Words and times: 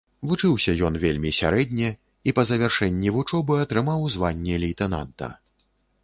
Вучыўся 0.29 0.73
ён 0.87 0.95
вельмі 1.01 1.31
сярэдне, 1.39 1.89
і 2.31 2.33
па 2.39 2.45
завяршэнні 2.51 3.13
вучобы 3.17 3.59
атрымаў 3.65 4.01
званне 4.15 4.55
лейтэнанта. 4.63 5.29